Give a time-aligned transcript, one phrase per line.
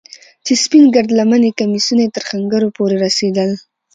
[0.45, 3.49] چې سپين گرد لمني کميسونه يې تر ښنگرو پورې رسېدل.